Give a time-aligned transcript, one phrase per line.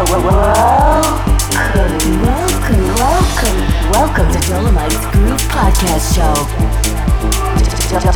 [0.00, 0.24] Welcome
[2.24, 3.58] welcome, welcome,
[3.92, 6.32] welcome to Dolomites Groove Podcast Show.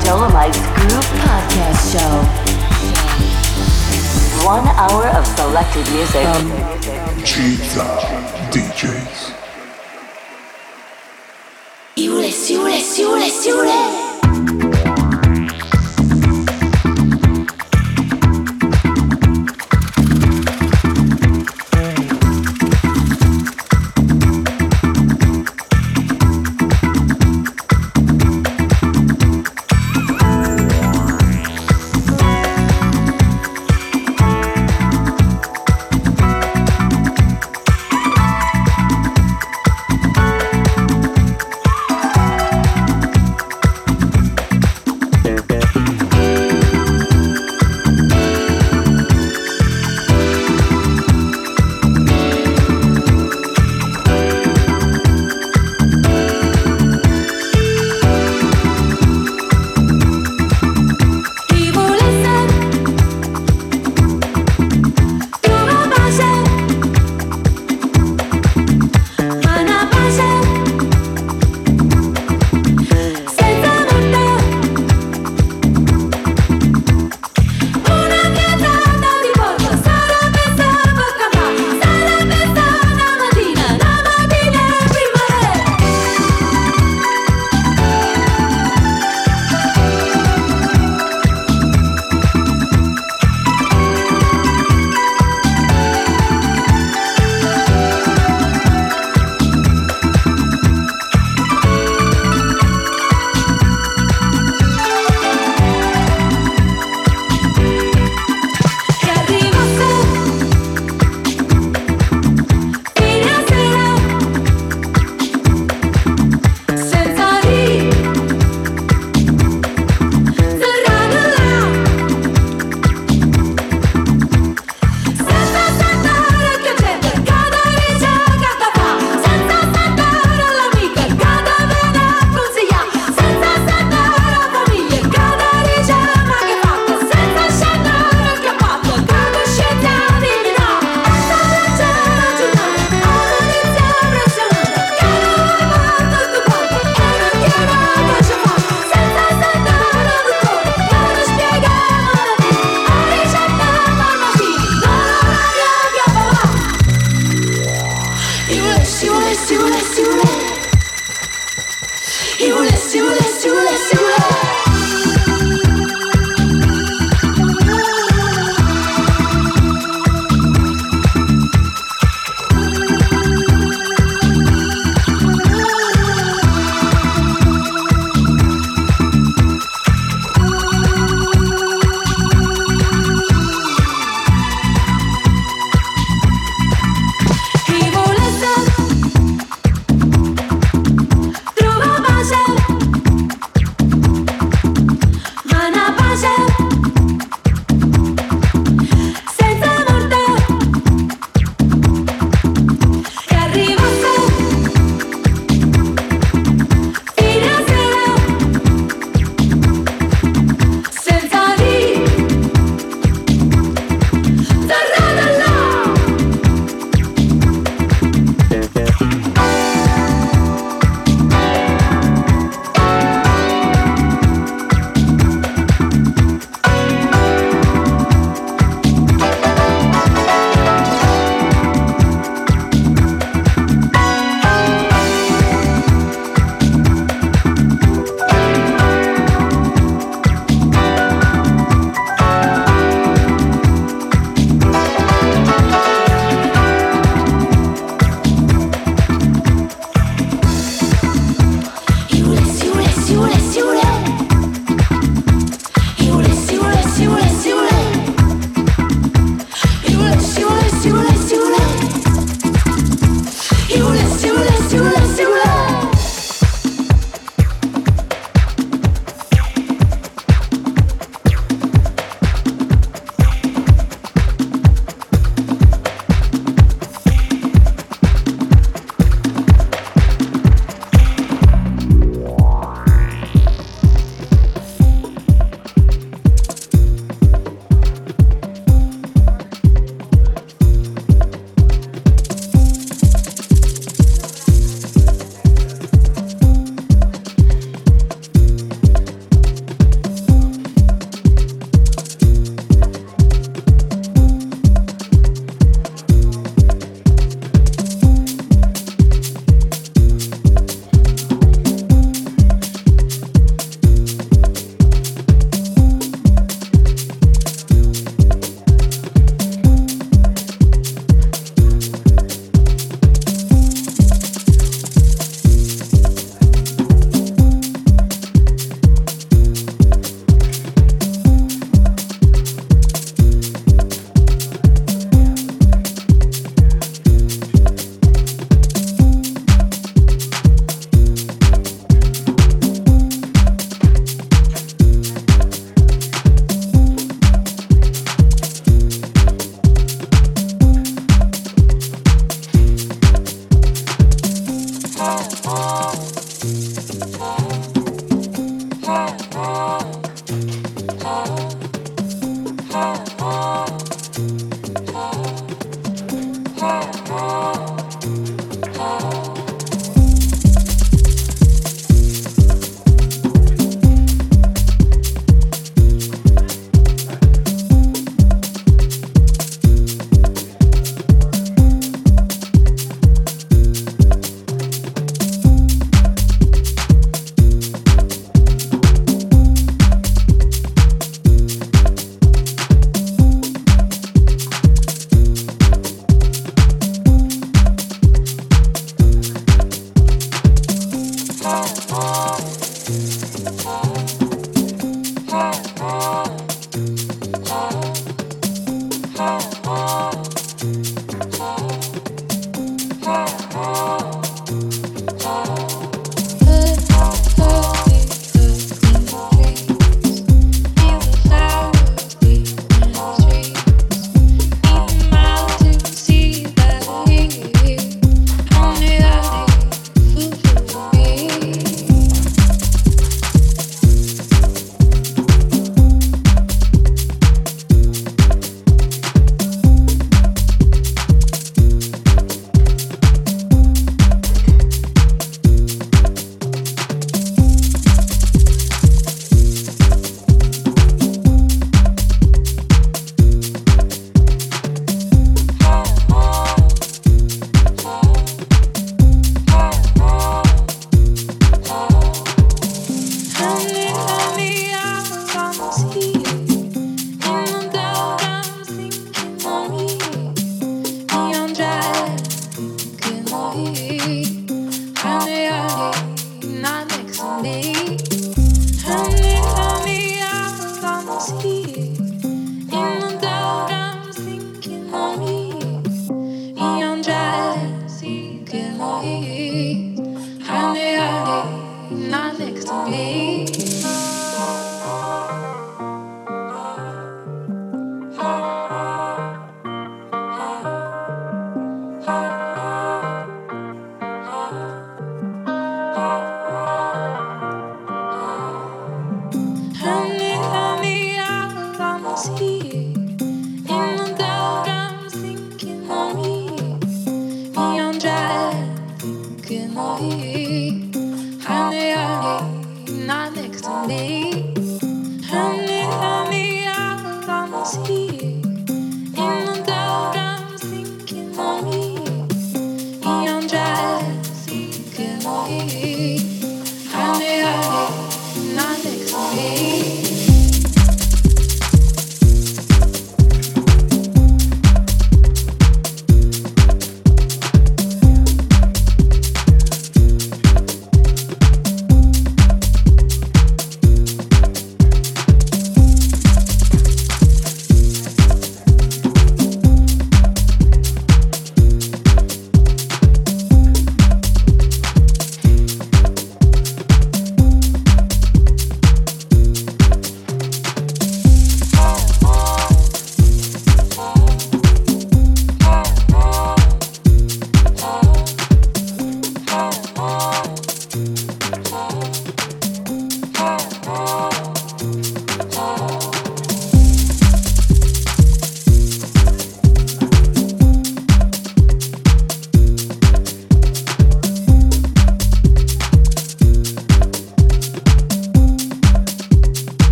[0.00, 2.12] Dolomites Groove Podcast Show.
[4.46, 6.24] One hour of selected music.
[8.50, 9.34] DJs.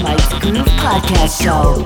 [0.00, 1.84] Dolomites Groove Podcast Show.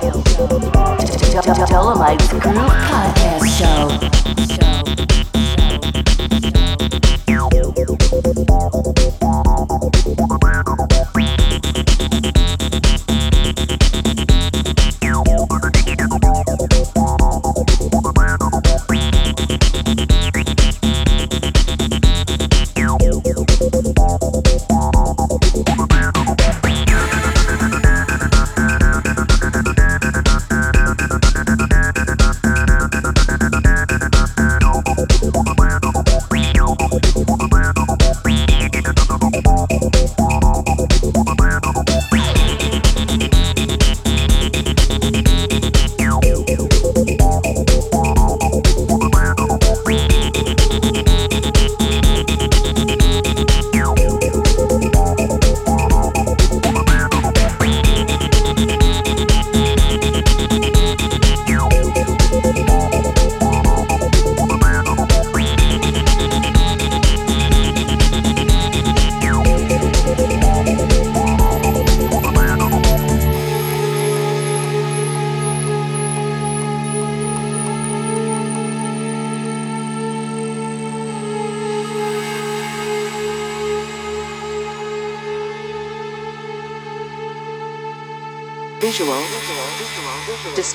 [1.67, 5.34] Dolomites Groove Podcast Show.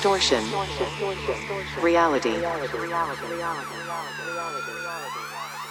[0.00, 0.44] Distortion,
[1.82, 2.40] reality,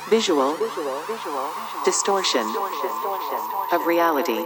[0.07, 0.55] visual,
[1.83, 2.45] distortion.
[3.71, 4.45] Of reality.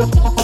[0.00, 0.39] Thank